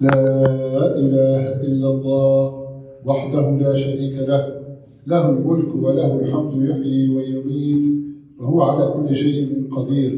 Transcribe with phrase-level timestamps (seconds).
[0.00, 2.44] لا إله إلا الله
[3.04, 4.44] وحده لا شريك له.
[5.06, 7.84] له الملك وله الحمد يحيي ويميت
[8.40, 10.12] وهو على كل شيء قدير.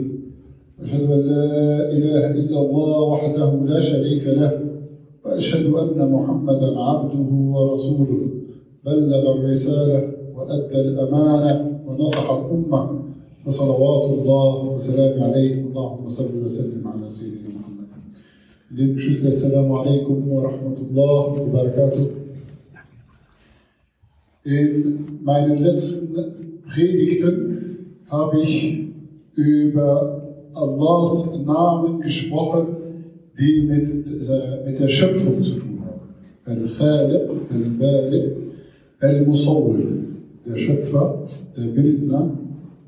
[0.82, 4.52] أشهد أن لا إله إلا الله وحده لا شريك له
[5.24, 8.22] وأشهد أن محمدا عبده ورسوله.
[8.86, 10.00] بلغ الرسالة
[10.36, 11.52] وأدى الأمانة
[11.86, 12.82] ونصح الأمة.
[13.46, 15.54] وصلوات الله وسلام عليه.
[15.66, 17.41] اللهم صل وسلم على سيدنا
[18.74, 22.08] Liebe Geschwister, Assalamu alaikum wa rahmatullah wa barakatuh.
[24.44, 28.86] In meinen letzten Predigten habe ich
[29.34, 30.22] über
[30.54, 32.76] Allahs Namen gesprochen,
[33.38, 34.06] die mit,
[34.64, 36.08] mit der Schöpfung zu tun haben.
[36.46, 38.32] Al-Khaliq, Al-Bari,
[39.00, 39.86] Al-Musawwir,
[40.46, 42.38] der Schöpfer, der Bildner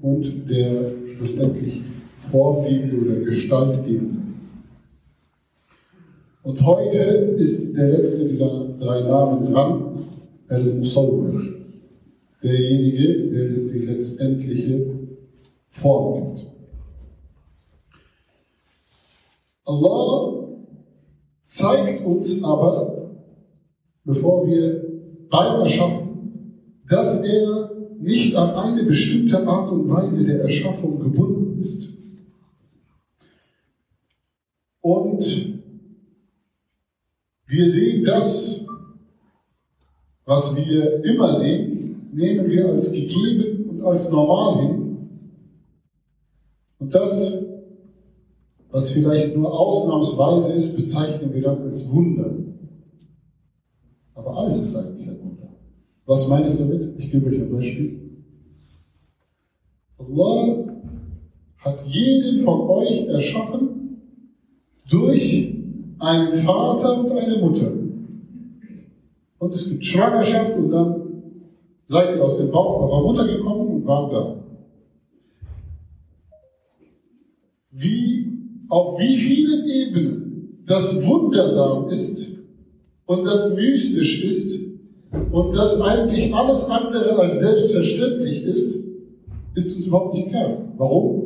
[0.01, 1.83] und der schlussendlich
[2.31, 4.24] Formgebende oder Gestaltgebende.
[6.45, 6.99] Und heute
[7.39, 10.05] ist der letzte dieser drei Namen dran,
[10.49, 11.55] Al-Musawwir,
[12.43, 14.87] derjenige, der die letztendliche
[15.71, 16.53] Form gibt.
[19.65, 20.49] Allah
[21.45, 23.11] zeigt uns aber,
[24.05, 24.85] bevor wir
[25.31, 26.59] beim Erschaffen,
[26.91, 27.71] dass er
[28.01, 31.95] nicht an eine bestimmte Art und Weise der Erschaffung gebunden ist.
[34.83, 35.64] Und
[37.55, 38.67] wir sehen das,
[40.25, 45.09] was wir immer sehen, nehmen wir als gegeben und als normal hin.
[46.79, 47.45] Und das,
[48.71, 52.35] was vielleicht nur ausnahmsweise ist, bezeichnen wir dann als Wunder.
[54.15, 55.49] Aber alles ist eigentlich ein Wunder.
[56.07, 56.99] Was meine ich damit?
[56.99, 58.01] Ich gebe euch ein Beispiel.
[59.99, 60.67] Allah
[61.59, 64.01] hat jeden von euch erschaffen
[64.89, 65.54] durch
[66.05, 67.73] einen Vater und eine Mutter.
[69.39, 71.03] Und es gibt Schwangerschaft und dann
[71.87, 74.45] seid ihr aus dem Bauch eurer Mutter gekommen und wart da.
[77.71, 78.33] Wie,
[78.69, 82.37] auf wie vielen Ebenen das wundersam ist
[83.07, 84.61] und das mystisch ist
[85.33, 88.83] und das eigentlich alles andere als selbstverständlich ist,
[89.55, 90.73] ist uns überhaupt nicht klar.
[90.77, 91.25] Warum?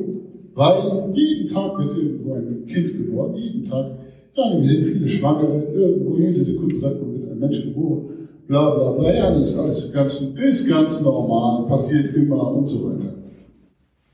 [0.54, 3.98] Weil jeden Tag wird irgendwo ein Kind geboren, jeden Tag.
[4.38, 8.28] Ja, wir sehen viele Schwangere, irgendwo jede Sekunde sagt man, wird ein Mensch geboren.
[8.46, 9.12] Bla bla bla.
[9.12, 13.14] Ja, das ist alles ganz, ist ganz normal, passiert immer und so weiter.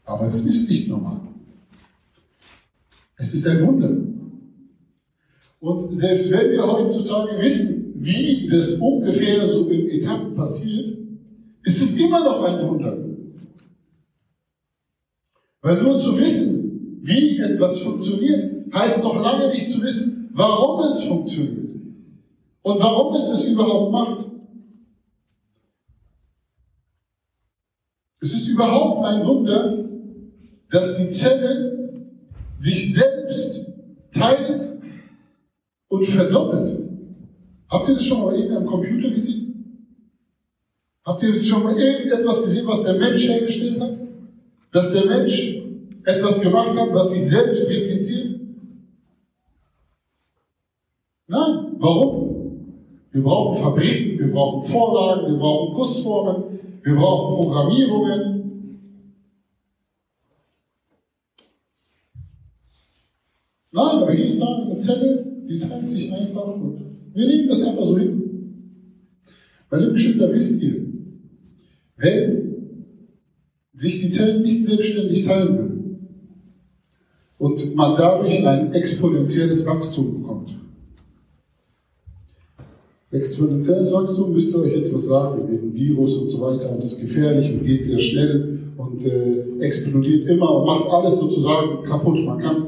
[0.05, 1.21] Aber es ist nicht normal.
[3.19, 3.91] Es ist ein Wunder.
[5.61, 10.97] Und selbst wenn wir heutzutage wissen, wie das ungefähr so in Etappen passiert,
[11.65, 12.97] ist es immer noch ein Wunder.
[15.61, 21.05] Weil nur zu wissen, wie etwas funktioniert, heißt noch lange nicht zu wissen, warum es
[21.05, 21.77] funktioniert.
[22.63, 24.27] Und warum es das überhaupt macht.
[28.21, 29.85] Es ist überhaupt ein Wunder,
[30.71, 32.09] dass die Zelle
[32.57, 33.67] sich selbst
[34.13, 34.79] teilt
[35.89, 36.81] und verdoppelt.
[37.69, 39.45] Habt ihr das schon mal eben am Computer gesehen?
[41.05, 43.99] Habt ihr das schon mal irgendetwas gesehen, was der Mensch hergestellt hat?
[44.73, 45.61] Dass der Mensch
[46.05, 48.41] etwas gemacht hat, was sich selbst repliziert?
[51.27, 51.74] Nein.
[51.85, 52.73] Warum?
[53.13, 58.81] Wir brauchen Fabriken, wir brauchen Vorlagen, wir brauchen Gussformen, wir brauchen Programmierungen.
[63.71, 66.81] Nein, aber hier ist da eine Zelle, die teilt sich einfach und
[67.13, 68.23] wir nehmen das einfach so hin.
[69.71, 70.87] Meine Geschwister, wisst ihr,
[71.99, 72.87] wenn
[73.75, 76.09] sich die Zellen nicht selbstständig teilen würden
[77.39, 80.64] und man dadurch ein exponentielles Wachstum bekommt.
[83.15, 86.95] Exponentielles Wachstum müsst ihr euch jetzt was sagen, wegen Virus und so weiter, und es
[86.95, 92.25] ist gefährlich und geht sehr schnell und äh, explodiert immer und macht alles sozusagen kaputt.
[92.25, 92.67] Man kann,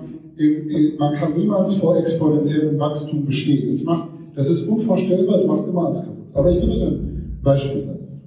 [0.98, 3.68] man kann niemals vor exponentiellem Wachstum bestehen.
[3.68, 6.26] Es macht, das ist unvorstellbar, es macht immer alles kaputt.
[6.32, 8.22] Aber ich will euch ein Beispiel sagen.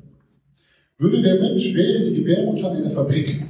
[0.98, 3.44] Würde der Mensch, wäre die Gebärmutter eine Fabrik.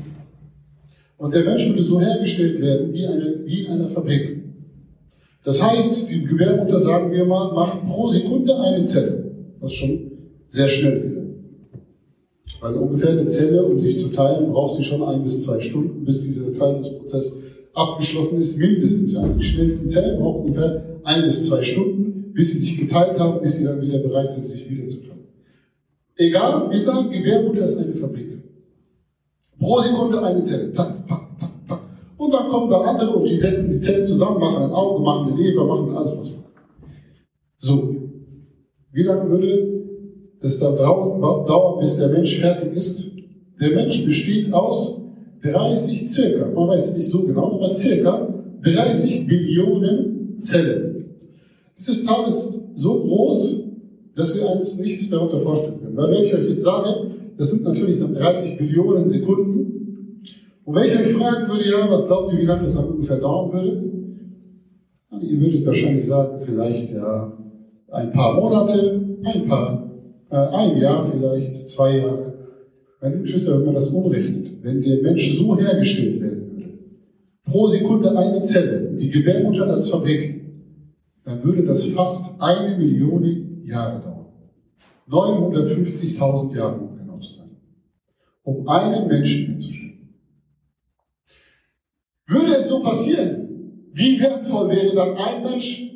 [1.18, 4.39] Und der Mensch würde so hergestellt werden wie, eine, wie in einer Fabrik.
[5.44, 10.12] Das heißt, die Gebärmutter, sagen wir mal, macht pro Sekunde eine Zelle, was schon
[10.50, 11.20] sehr schnell wäre.
[12.62, 16.04] Weil ungefähr eine Zelle, um sich zu teilen, braucht sie schon ein bis zwei Stunden,
[16.04, 17.38] bis dieser Teilungsprozess
[17.74, 19.14] abgeschlossen ist, mindestens.
[19.14, 19.28] Ja.
[19.28, 23.56] Die schnellsten Zellen brauchen ungefähr ein bis zwei Stunden, bis sie sich geteilt haben, bis
[23.56, 25.28] sie dann wieder bereit sind, sich wieder zu teilen.
[26.18, 28.44] Egal, wir sagen, Gebärmutter ist eine Fabrik.
[29.58, 30.74] Pro Sekunde eine Zelle.
[30.74, 31.10] Tak.
[31.10, 31.19] Und
[32.50, 35.42] dann kommen da andere und die setzen die Zellen zusammen, machen ein Auge, machen eine
[35.42, 36.34] Leber, machen alles, was
[37.60, 37.96] So,
[38.92, 39.84] wie lange würde
[40.42, 43.06] das da dauern, bis der Mensch fertig ist?
[43.62, 45.00] Der Mensch besteht aus
[45.44, 51.06] 30 circa, man weiß es nicht so genau, aber circa 30 Billionen Zellen.
[51.78, 53.64] Diese Zahl ist so groß,
[54.16, 55.98] dass wir uns nichts darunter vorstellen können.
[55.98, 59.79] Weil wenn ich euch jetzt sage, das sind natürlich dann 30 Billionen Sekunden,
[60.70, 63.18] und wenn ich euch fragen würde, ja, was glaubt ihr, wie lange das dann ungefähr
[63.18, 63.92] dauern würde?
[65.10, 67.34] Dann ihr würdet wahrscheinlich sagen, vielleicht ja
[67.92, 69.90] ein paar Monate, ein paar,
[70.30, 72.36] äh, ein Jahr vielleicht, zwei Jahre.
[73.02, 76.70] Meine Geschwister, wenn man das umrechnet, wenn der Mensch so hergestellt werden würde,
[77.46, 80.40] pro Sekunde eine Zelle, die Gebärmutter als Fabrik,
[81.26, 84.28] dann würde das fast eine Million Jahre dauern.
[85.10, 87.58] 950.000 Jahre, um genau zu sein.
[88.44, 89.90] Um einen Menschen herzustellen.
[92.30, 95.92] Würde es so passieren, wie wertvoll wäre dann ein Mensch?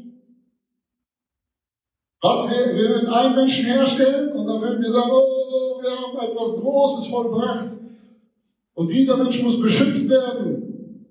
[2.21, 6.31] Was wir, wir würden einen Menschen herstellen und dann würden wir sagen, oh, wir haben
[6.31, 7.77] etwas Großes vollbracht
[8.73, 11.05] und dieser Mensch muss beschützt werden.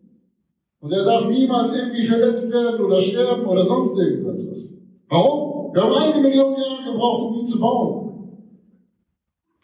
[0.80, 4.72] Und er darf niemals irgendwie verletzt werden oder sterben oder sonst irgendwas.
[5.08, 5.72] Warum?
[5.72, 8.12] Wir haben eine Million Jahre gebraucht, um ihn zu bauen.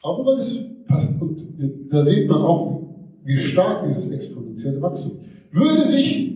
[0.03, 1.21] Aber es passt.
[1.21, 2.81] Und da sieht man auch,
[3.25, 5.19] wie stark dieses exponentielle Wachstum.
[5.51, 6.35] Würde sich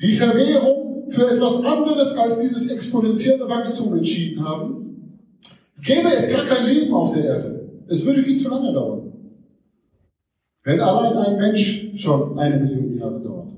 [0.00, 5.18] die Vermehrung für etwas anderes als dieses exponentielle Wachstum entschieden haben,
[5.82, 7.70] gäbe es gar kein Leben auf der Erde.
[7.88, 9.12] Es würde viel zu lange dauern.
[10.64, 13.52] Wenn allein ein Mensch schon eine Million Jahre dauert.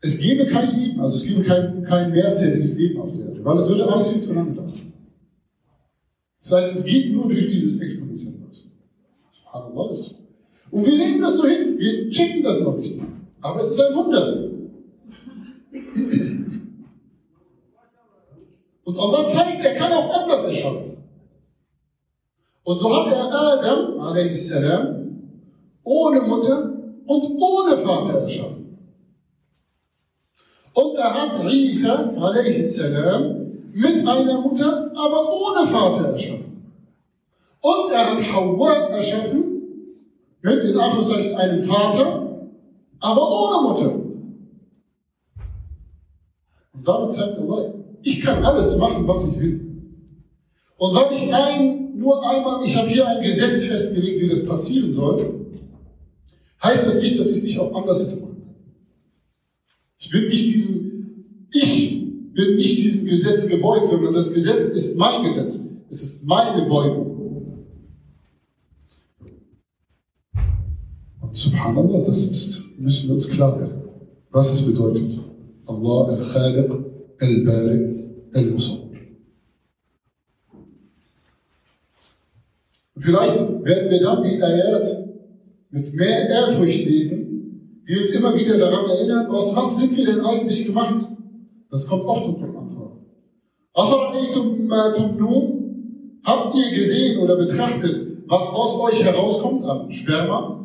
[0.00, 3.58] Es gäbe kein Leben, also es gäbe kein, kein mehrzähliges Leben auf der Erde, weil
[3.58, 4.72] es würde alles viel zu lange dauern.
[6.40, 8.72] Das heißt, es geht nur durch dieses exponentielle Wachstum.
[9.32, 10.21] Subhanallah ist.
[10.72, 12.98] Und wir nehmen das so hin, wir checken das noch nicht.
[13.42, 14.48] Aber es ist ein Wunder.
[18.84, 20.96] Und Allah zeigt, er kann auch anders erschaffen.
[22.64, 24.54] Und so hat er Adam, a.s.,
[25.84, 26.72] ohne Mutter
[27.06, 28.78] und ohne Vater erschaffen.
[30.72, 32.82] Und er hat Isa, a.s.,
[33.74, 36.72] mit einer Mutter, aber ohne Vater erschaffen.
[37.60, 39.51] Und er hat Hawa erschaffen,
[40.42, 42.48] mit in Anführungszeichen einem Vater,
[43.00, 43.94] aber ohne Mutter.
[46.72, 49.72] Und damit zeigt Allah, ich kann alles machen, was ich will.
[50.76, 54.92] Und weil ich ein, nur einmal, ich habe hier ein Gesetz festgelegt, wie das passieren
[54.92, 55.46] soll,
[56.62, 58.32] heißt das nicht, dass ich es nicht auch anders hätte machen.
[59.98, 65.22] Ich bin nicht diesem, ich bin nicht diesem Gesetz gebeugt, sondern das Gesetz ist mein
[65.22, 65.60] Gesetz.
[65.88, 67.12] Es ist meine Beugung.
[71.20, 73.82] Und subhanallah, das ist, müssen wir uns klar werden,
[74.30, 75.18] was es bedeutet.
[75.66, 76.70] Allah al-Khaliq,
[77.20, 78.98] al-Bari, al-Musawwir.
[82.98, 85.02] Vielleicht werden wir dann die Ayat
[85.70, 90.20] mit mehr Ehrfurcht lesen, die uns immer wieder daran erinnern, aus was sind wir denn
[90.20, 91.06] eigentlich gemacht?
[91.70, 92.98] Das kommt oft im Koran vor.
[96.24, 100.61] Habt ihr gesehen oder betrachtet, was aus euch herauskommt an Sperma?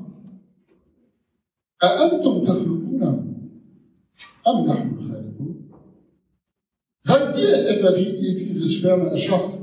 [7.00, 9.58] Seid ihr es etwa, die ihr dieses Sperma erschafft?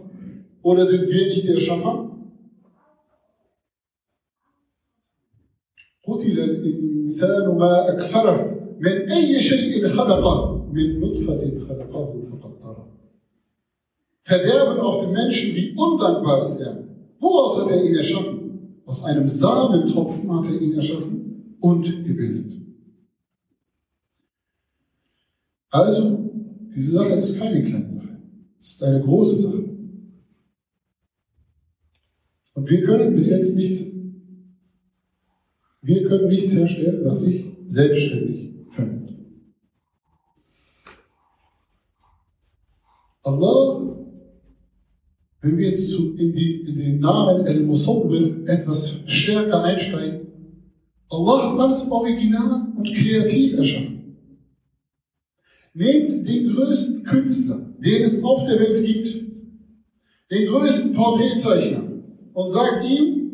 [0.62, 2.06] Oder sind wir nicht der Erschaffer?
[6.04, 8.38] قتل الإنسان ما أكفره
[8.80, 12.88] من أي شيء خلقه من نطفة خلقه فقدره
[14.24, 16.84] Verderben auf den Menschen, wie undankbar ist er.
[17.20, 18.82] Woraus hat er ihn erschaffen?
[18.86, 21.23] Aus einem Samentropfen hat er ihn erschaffen
[21.61, 22.61] und gebildet.
[25.71, 26.31] Also,
[26.75, 28.19] diese Sache ist keine kleine Sache.
[28.61, 29.65] Es ist eine große Sache.
[32.55, 33.95] Und wir können bis jetzt nichts
[35.87, 39.11] wir können nichts herstellen, was sich selbstständig vermehrt.
[43.23, 43.97] Allah,
[45.43, 50.27] wenn wir jetzt zu, in, die, in den Namen El-Musawwir etwas stärker einsteigen,
[51.15, 54.17] Allah hat alles original und kreativ erschaffen.
[55.75, 59.09] Nehmt den größten Künstler, den es auf der Welt gibt,
[60.31, 61.83] den größten Porträtzeichner
[62.33, 63.25] und sagt ihm,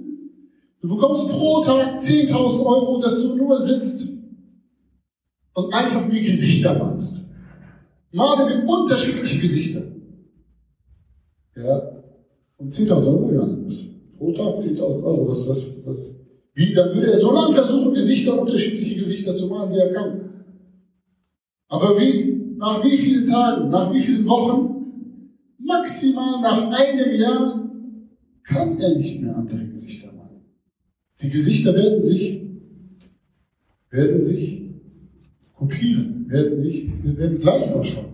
[0.80, 4.16] Du bekommst pro Tag 10.000 Euro, dass du nur sitzt
[5.54, 7.26] und einfach mir Gesichter malst.
[8.12, 9.82] Male mir unterschiedliche Gesichter.
[11.54, 12.02] Ja,
[12.56, 13.46] und 10.000 Euro, ja,
[14.16, 15.98] pro Tag 10.000 Euro, was, was, was,
[16.60, 20.44] wie, dann würde er so lange versuchen, Gesichter, unterschiedliche Gesichter zu malen, wie er kann.
[21.68, 24.70] Aber wie, nach wie vielen Tagen, nach wie vielen Wochen
[25.58, 27.70] maximal nach einem Jahr
[28.44, 30.42] kann er nicht mehr andere Gesichter malen.
[31.22, 32.42] Die Gesichter werden sich,
[33.90, 34.62] werden sich
[35.54, 38.06] kopieren, werden sich, werden gleich ausschauen.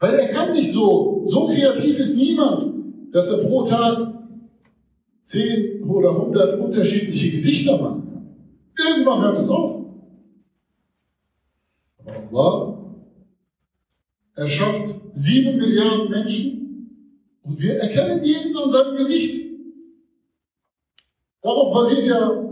[0.00, 2.74] Weil er kann nicht so, so kreativ ist niemand,
[3.12, 4.13] dass er pro Tag
[5.24, 8.36] zehn oder hundert unterschiedliche Gesichter machen kann.
[8.76, 9.86] Irgendwann hört es auf.
[11.98, 12.74] Aber Allah,
[14.36, 16.90] er schafft sieben Milliarden Menschen
[17.42, 19.44] und wir erkennen jeden an seinem Gesicht.
[21.42, 22.44] Darauf basiert ja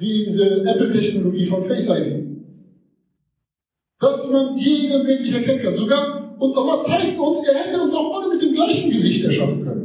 [0.00, 2.24] diese Apple-Technologie von Face ID.
[4.00, 5.74] Dass man jeden wirklich erkennen kann.
[5.74, 9.62] Sogar und Allah zeigt uns, er hätte uns auch alle mit dem gleichen Gesicht erschaffen
[9.64, 9.84] können.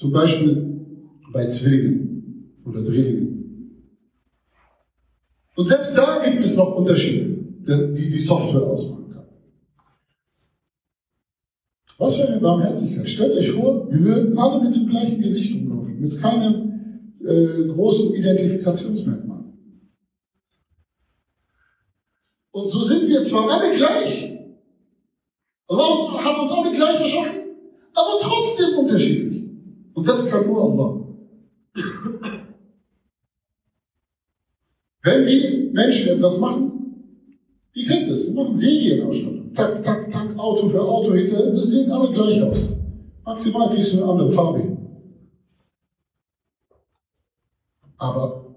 [0.00, 0.80] Zum Beispiel
[1.30, 3.84] bei Zwillingen oder Drillingen.
[5.56, 7.36] Und selbst da gibt es noch Unterschiede,
[7.94, 9.26] die die Software ausmachen kann.
[11.98, 13.10] Was für eine Barmherzigkeit.
[13.10, 18.14] Stellt euch vor, wir würden alle mit dem gleichen Gesicht rumlaufen, mit keinem äh, großen
[18.14, 19.44] Identifikationsmerkmal.
[22.52, 24.32] Und so sind wir zwar alle gleich,
[25.68, 27.40] Allah hat uns alle gleich erschaffen,
[27.92, 29.29] aber trotzdem unterschiedlich.
[30.00, 31.06] Und das kann nur Allah.
[35.02, 36.72] Wenn wir Menschen etwas machen,
[37.74, 39.52] ihr kennt das, wir machen Serienausstattung.
[39.52, 42.70] Tak, tak, tak, Auto für Auto hinter, sie sehen alle gleich aus.
[43.26, 44.78] Maximal kriegst du eine andere Farbe.
[47.98, 48.56] Aber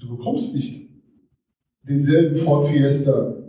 [0.00, 0.88] du bekommst nicht
[1.82, 3.42] denselben Ford Fiesta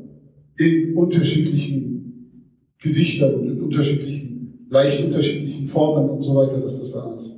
[0.57, 4.30] in unterschiedlichen Gesichtern und in unterschiedlichen,
[4.71, 7.35] leicht unterschiedlichen Formen und so weiter, dass das da ist.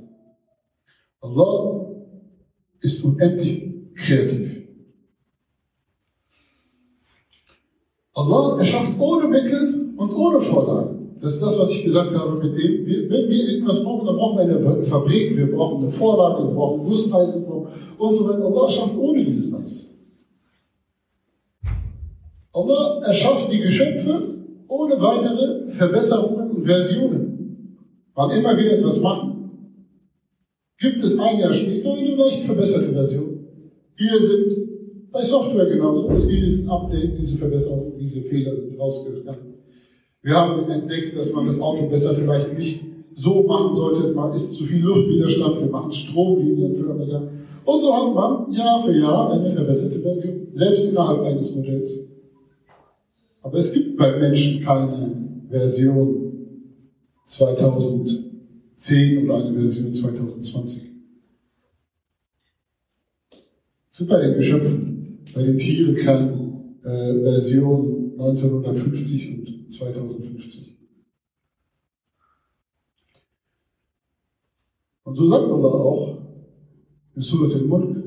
[1.20, 1.86] Allah
[2.80, 4.62] ist unendlich kreativ.
[8.14, 10.94] Allah erschafft ohne Mittel und ohne Vorlage.
[11.20, 14.38] Das ist das, was ich gesagt habe mit dem, wenn wir irgendwas brauchen, dann brauchen
[14.38, 18.44] wir eine Fabrik, wir brauchen eine Vorlage, wir brauchen Gusseisen und so weiter.
[18.44, 19.92] Allah schafft ohne dieses alles.
[22.52, 24.34] Allah erschafft die Geschöpfe
[24.68, 27.78] ohne weitere Verbesserungen und Versionen.
[28.14, 29.34] Wann immer wir etwas machen,
[30.78, 33.46] gibt es ein Jahr später eine leicht verbesserte Version.
[33.96, 36.10] Hier sind bei Software genauso.
[36.10, 39.54] Es gibt diesen Update, diese Verbesserung, diese Fehler sind rausgegangen.
[40.22, 42.84] Wir haben entdeckt, dass man das Auto besser vielleicht nicht
[43.14, 44.02] so machen sollte.
[44.34, 47.28] Es ist zu viel Luftwiderstand, wir machen Stromlinienförmiger.
[47.64, 52.00] Und so hat man Jahr für Jahr eine verbesserte Version, selbst innerhalb eines Modells.
[53.42, 55.14] Aber es gibt bei Menschen keine
[55.50, 56.23] Version
[57.25, 60.89] 2010 oder eine Version 2020.
[63.91, 66.31] Es gibt bei den Geschöpfen, bei den Tieren keine
[66.83, 70.77] äh, Version 1950 und 2050.
[75.03, 76.17] Und so sagt Allah auch
[77.15, 77.99] in Surat al-Mulk,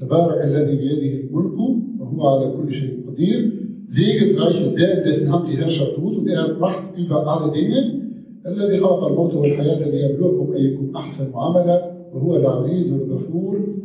[0.00, 1.58] تبارك الذي بيده الملك
[1.98, 6.28] وهو على كل شيء قدير Segensreich ist der, in dessen Hand die Herrschaft ruht und
[6.28, 8.01] er hat Macht über alle Dinge.
[8.46, 13.78] الذي خلق الموت والحياة ليبلوكم أيكم أحسن عملا وهو العزيز الغفور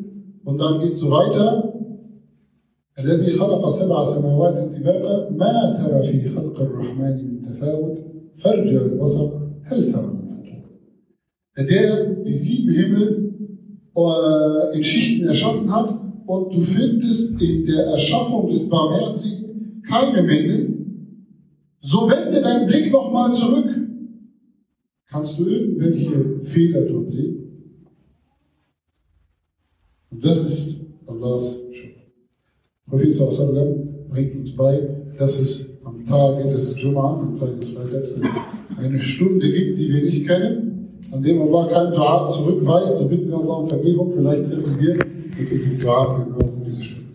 [0.46, 1.74] und dann geht es so weiter
[3.00, 7.98] الذي خلق سبع سماوات طباقا ما ترى في خلق الرحمن من تفاوت
[8.38, 9.30] فارجع البصر
[9.64, 13.34] هل ترى من فطور der die sieben Himmel
[13.96, 19.44] äh, in Schichten erschaffen hat und du findest in der Erschaffung des Barmherzigen
[19.88, 20.86] keine Mängel,
[21.82, 23.77] so wende deinen Blick nochmal zurück.
[25.11, 27.39] Kannst du irgendwelche Fehler dort sehen?
[30.11, 32.13] Und das ist Allahs Schöpfung.
[32.89, 34.89] Prophet sallam bringt uns bei,
[35.19, 38.15] dass es am Tage des Jum'ah, am Tage des Freitags,
[38.77, 43.29] eine Stunde gibt, die wir nicht kennen, an dem Allah kein Dua zurückweist, so bitten
[43.29, 44.13] wir Allah um Vergebung.
[44.13, 47.09] Vielleicht treffen wir mit dem Dua genau diese Stunde.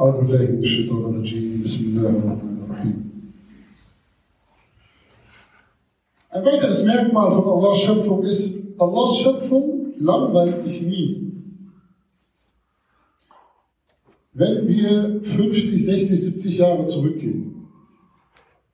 [0.00, 2.96] أعوذ بالله من الشيطان الرجيم بسم الله الرحمن الرحيم
[6.30, 11.32] Ein weiteres Merkmal von Allahs Schöpfung ist, Allahs Schöpfung langweilt dich nie.
[14.32, 17.68] Wenn wir 50, 60, 70 Jahre zurückgehen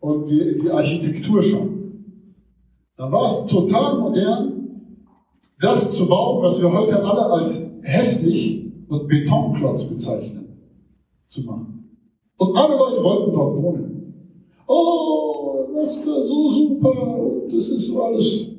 [0.00, 2.16] und wir in die Architektur schauen,
[2.96, 4.52] dann war es total modern,
[5.60, 10.40] das zu bauen, was wir heute alle als hässlich und Betonklotz bezeichnen
[11.27, 11.97] zu machen.
[12.37, 14.13] Und alle Leute wollten dort wohnen.
[14.67, 18.49] Oh, das ist so super und das ist so alles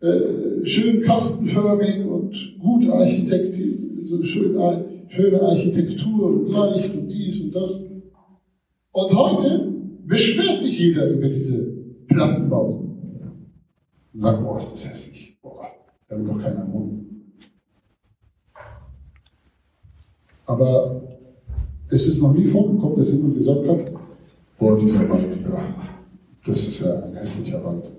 [0.00, 4.56] äh, schön kastenförmig und gut architektiert, so schön,
[5.08, 7.84] schöne Architektur und leicht und dies und das.
[8.92, 9.72] Und heute
[10.06, 11.58] beschwert sich jeder über diese
[12.08, 12.88] Plattenbauten.
[14.14, 15.36] Und sagt, boah, ist das hässlich.
[15.42, 15.66] Boah,
[16.08, 17.32] da will doch keiner wohnen.
[20.46, 21.17] Aber
[21.90, 23.92] es ist noch nie vorgekommen, dass jemand gesagt hat,
[24.58, 25.74] boah, dieser Wald, ja,
[26.44, 27.90] das ist ja ein hässlicher Wald.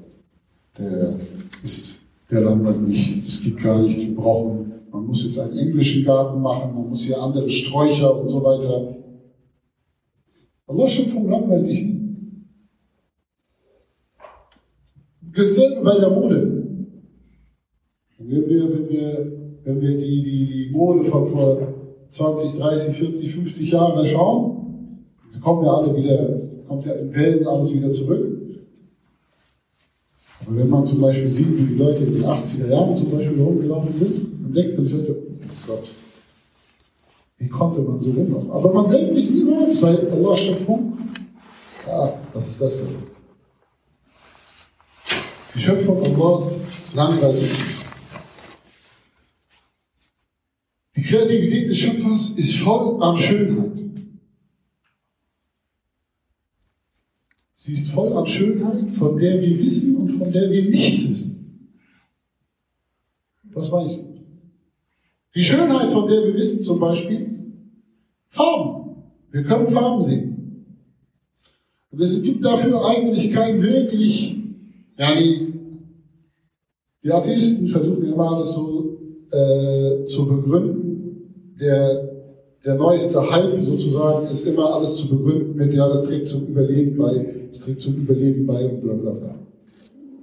[0.77, 1.15] Der
[1.63, 6.41] ist der langweilig, das geht gar nicht, wir brauchen, man muss jetzt einen englischen Garten
[6.41, 8.96] machen, man muss hier andere Sträucher und so weiter.
[10.67, 12.00] Allah Schöpfung langweilt dich nie.
[15.36, 16.65] Dasselbe bei der Mode.
[18.19, 19.31] Wenn wir, wenn wir,
[19.63, 21.78] wenn wir die, die, die Mode von vor
[22.09, 27.47] 20, 30, 40, 50 Jahren schauen, sie kommen ja alle wieder, kommt ja in Wellen
[27.47, 28.39] alles wieder zurück.
[30.41, 33.41] Aber wenn man zum Beispiel sieht, wie die Leute in den 80er Jahren zum Beispiel
[33.41, 35.89] rumgelaufen sind, dann denkt man sich heute, oh Gott,
[37.37, 38.51] wie konnte man so rumlaufen?
[38.51, 40.97] Aber man denkt sich niemals bei Allah Schöpfung,
[41.85, 42.87] ja, was ist das denn?
[45.55, 46.55] Die Schöpfung Allahs
[46.93, 47.78] langweilig.
[50.99, 53.71] Die Kreativität des Schöpfers ist voll an Schönheit.
[57.55, 61.71] Sie ist voll an Schönheit, von der wir wissen und von der wir nichts wissen.
[63.53, 63.99] Was meine ich?
[65.35, 67.29] Die Schönheit, von der wir wissen, zum Beispiel
[68.27, 68.97] Farben.
[69.31, 70.65] Wir können Farben sehen.
[71.91, 74.35] Und es gibt dafür eigentlich kein wirklich,
[74.97, 75.53] ja, die,
[77.01, 78.99] die Atheisten versuchen immer alles so
[79.31, 80.88] äh, zu begründen.
[81.59, 82.09] Der,
[82.65, 86.97] der neueste Hype sozusagen ist immer alles zu begründen mit, ja, das trägt zum Überleben
[86.97, 89.35] bei, das trägt zum Überleben bei und bla bla bla.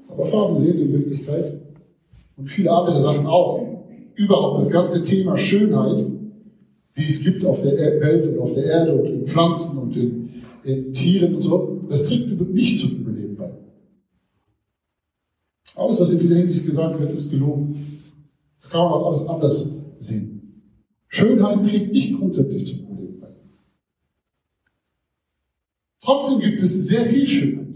[0.09, 1.61] Aber Farben sehen in Wirklichkeit
[2.37, 3.67] und viele andere Sachen auch.
[4.15, 6.07] Überhaupt das ganze Thema Schönheit,
[6.97, 10.31] die es gibt auf der Welt und auf der Erde und in Pflanzen und in,
[10.65, 13.51] in Tieren und so, das trägt nicht zum Überleben bei.
[15.75, 18.01] Alles, was in dieser Hinsicht gesagt wird, ist gelogen.
[18.59, 20.36] Das kann man auch alles anders sehen.
[21.09, 23.29] Schönheit trägt nicht grundsätzlich zum Überleben bei.
[26.03, 27.67] Trotzdem gibt es sehr viel Schönheit.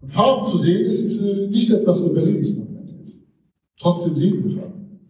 [0.00, 3.20] Und Farben zu sehen ist äh, nicht etwas Überlebensnotwendiges.
[3.78, 5.00] Trotzdem sehen wir Farben.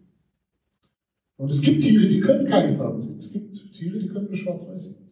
[1.37, 3.17] Und es gibt Tiere, die können keine Farben sehen.
[3.19, 5.11] Es gibt Tiere, die können nur schwarz-weiß sehen.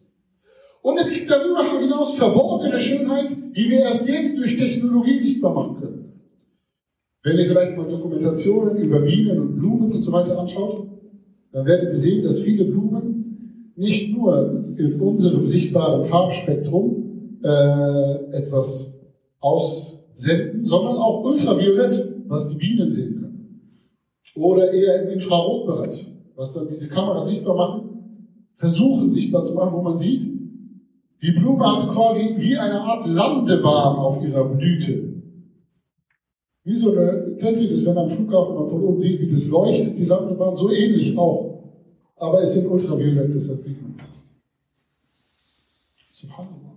[0.81, 5.81] Und es gibt darüber hinaus verborgene Schönheit, die wir erst jetzt durch Technologie sichtbar machen
[5.81, 5.99] können.
[7.23, 10.88] Wenn ihr vielleicht mal Dokumentationen über Bienen und Blumen und so weiter anschaut,
[11.51, 18.93] dann werdet ihr sehen, dass viele Blumen nicht nur in unserem sichtbaren Farbspektrum äh, etwas
[19.39, 23.61] aussenden, sondern auch ultraviolett, was die Bienen sehen können.
[24.35, 27.89] Oder eher im Infrarotbereich, was dann diese Kamera sichtbar machen,
[28.57, 30.23] versuchen sichtbar zu machen, wo man sieht,
[31.21, 35.18] die Blume hat quasi wie eine Art Landebahn auf ihrer Blüte.
[36.63, 39.47] Wie so eine, kennt ihr das, wenn am Flughafen man von oben sieht, wie das
[39.47, 41.63] leuchtet, die Landebahn, so ähnlich auch.
[42.17, 44.05] Aber es sind ultraviolett, deshalb man es.
[46.11, 46.75] Subhanallah.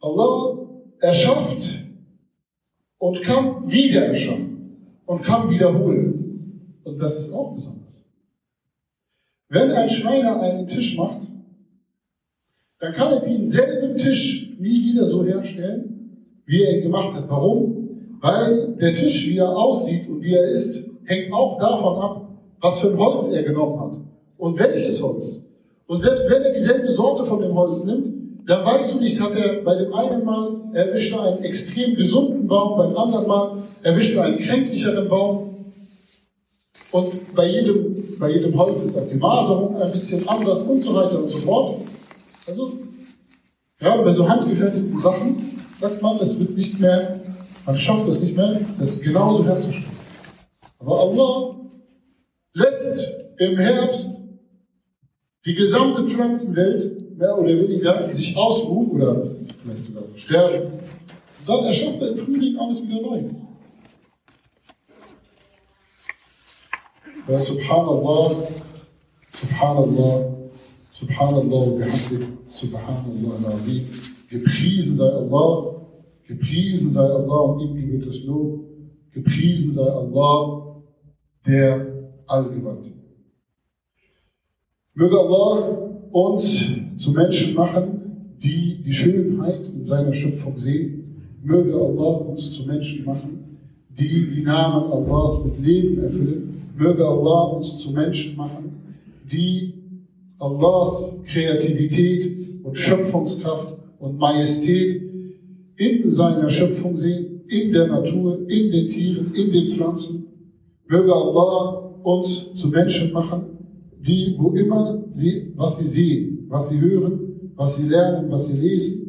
[0.00, 0.68] Allah
[1.00, 1.84] erschafft
[2.98, 4.56] und kann wieder erschaffen
[5.06, 6.80] und kann wiederholen.
[6.84, 8.04] Und das ist auch besonders.
[9.48, 11.28] Wenn ein Schreiner einen Tisch macht,
[12.80, 15.96] dann kann er denselben Tisch nie wieder so herstellen,
[16.46, 17.28] wie er ihn gemacht hat.
[17.28, 17.88] Warum?
[18.20, 22.28] Weil der Tisch, wie er aussieht und wie er ist, hängt auch davon ab,
[22.60, 23.98] was für ein Holz er genommen hat
[24.38, 25.42] und welches Holz.
[25.86, 28.08] Und selbst wenn er dieselbe Sorte von dem Holz nimmt,
[28.46, 32.46] dann weißt du nicht, hat er bei dem einen Mal erwischt er einen extrem gesunden
[32.46, 35.46] Baum, beim anderen Mal erwischt er einen kränklicheren Baum.
[36.92, 40.94] Und bei jedem, bei jedem Holz ist auch die Maserung ein bisschen anders und so
[40.94, 41.80] weiter und so fort.
[42.46, 42.72] Also,
[43.78, 47.20] gerade bei so handgefertigten Sachen sagt man, es wird nicht mehr,
[47.64, 49.84] man schafft es nicht mehr, das genauso herzustellen.
[50.78, 51.56] Aber Allah
[52.54, 54.10] lässt im Herbst
[55.44, 59.30] die gesamte Pflanzenwelt mehr oder weniger sich ausruhen oder
[59.62, 60.72] vielleicht sogar sterben.
[60.72, 63.22] Und dann erschafft er im Frühling alles wieder neu.
[67.28, 68.36] Ja, Subhanallah,
[69.32, 70.45] Subhanallah,
[71.00, 73.84] Subhanallah, bihamdik, Subhanallah al-Azim.
[74.30, 75.76] Gepriesen sei Allah,
[76.26, 78.64] gepriesen sei Allah und ihm gebührt das Lob.
[79.12, 80.82] Gepriesen sei Allah,
[81.46, 81.86] der
[82.26, 82.96] Allgewaltige.
[84.94, 85.78] Möge Allah
[86.12, 86.64] uns
[86.96, 91.22] zu Menschen machen, die die Schönheit in seiner Schöpfung sehen.
[91.42, 93.58] Möge Allah uns zu Menschen machen,
[93.90, 96.72] die die Namen Allahs mit Leben erfüllen.
[96.76, 98.94] Möge Allah uns zu Menschen machen,
[99.30, 99.75] die
[100.39, 105.01] Allahs Kreativität und Schöpfungskraft und Majestät
[105.77, 110.27] in seiner Schöpfung sehen, in der Natur, in den Tieren, in den Pflanzen.
[110.87, 113.43] Möge Allah uns zu Menschen machen,
[113.99, 118.57] die, wo immer sie, was sie sehen, was sie hören, was sie lernen, was sie
[118.57, 119.01] lesen,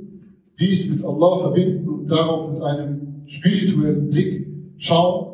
[0.61, 4.47] dies mit Allah verbinden und darauf mit einem spirituellen Blick
[4.79, 5.33] schauen.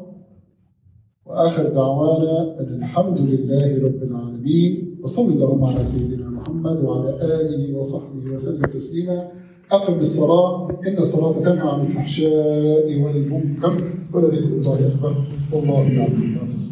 [1.29, 8.36] وآخر دعوانا أن الحمد لله رب العالمين وصلى اللهم على سيدنا محمد وعلى آله وصحبه
[8.36, 9.32] وسلم تسليما.
[9.72, 10.70] أقم الصلاة.
[10.88, 13.74] إن الصلاة تنهى عن الفحشاء والمنكر
[14.14, 15.14] ولذكر الله أكبر.
[15.52, 16.63] والله يعلم ما تصنعون.